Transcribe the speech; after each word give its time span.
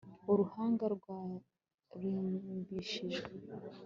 Uruhanga 0.31 0.83
rwarimbishijwe 0.95 3.29